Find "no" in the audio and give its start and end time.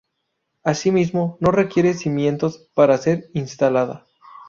1.39-1.51